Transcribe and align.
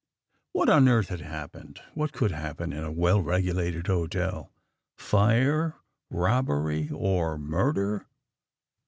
"What 0.53 0.67
on 0.67 0.87
earth 0.87 1.09
had 1.09 1.21
happened? 1.21 1.79
What 1.93 2.11
could 2.11 2.31
happen 2.31 2.73
in 2.73 2.83
a 2.83 2.91
well 2.91 3.21
regulated 3.21 3.85
hotel? 3.85 4.51
"Fire, 4.97 5.75
robbery, 6.09 6.89
or 6.91 7.37
murder? 7.37 8.07